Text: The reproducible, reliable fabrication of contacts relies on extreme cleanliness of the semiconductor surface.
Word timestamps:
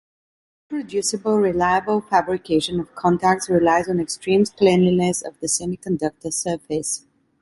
The 0.69 0.77
reproducible, 0.77 1.37
reliable 1.37 2.01
fabrication 2.01 2.79
of 2.79 2.95
contacts 2.95 3.47
relies 3.51 3.87
on 3.87 3.99
extreme 3.99 4.43
cleanliness 4.45 5.21
of 5.21 5.39
the 5.41 5.45
semiconductor 5.47 6.33
surface. 6.33 7.05